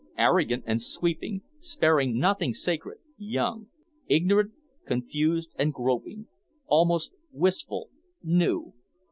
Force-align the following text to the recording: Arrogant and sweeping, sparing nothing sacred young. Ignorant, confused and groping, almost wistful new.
Arrogant 0.17 0.63
and 0.65 0.81
sweeping, 0.81 1.43
sparing 1.59 2.17
nothing 2.17 2.53
sacred 2.55 2.97
young. 3.19 3.67
Ignorant, 4.07 4.51
confused 4.87 5.51
and 5.59 5.71
groping, 5.71 6.25
almost 6.65 7.11
wistful 7.31 7.91
new. 8.23 8.73